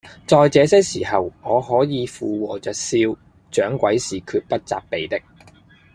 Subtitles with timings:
[0.25, 2.97] 在這些時候，我可以附和着笑，
[3.51, 5.21] 掌櫃是決不責備的